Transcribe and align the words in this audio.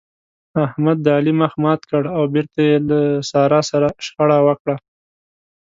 احمد 0.65 0.97
د 1.01 1.07
علي 1.17 1.33
مخ 1.41 1.53
مات 1.63 1.81
کړ 1.89 2.03
او 2.15 2.23
بېرته 2.33 2.59
يې 2.67 2.77
له 2.89 2.99
سارا 3.29 3.61
سره 3.71 3.87
شخړه 4.05 4.37
وکړه. 4.47 4.75